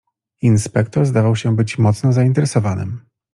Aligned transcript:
"Inspektor 0.41 1.05
zdawał 1.05 1.35
się 1.35 1.55
być 1.55 1.77
mocno 1.77 2.13
zainteresowanym." 2.13 3.01